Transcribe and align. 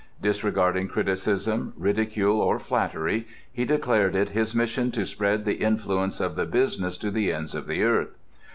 Disregarding 0.19 0.87
criticism, 0.87 1.73
ridicule, 1.77 2.41
or 2.41 2.57
flattery, 2.57 3.27
he 3.53 3.65
declared 3.65 4.15
it 4.15 4.29
his 4.29 4.55
mission 4.55 4.89
to 4.93 5.05
spread 5.05 5.45
the 5.45 5.61
influence 5.61 6.19
of 6.19 6.35
the 6.35 6.47
business 6.47 6.97
to 6.97 7.11
the 7.11 7.31
ends 7.31 7.53
of 7.53 7.67
the 7.67 7.83
earth. 7.83 8.17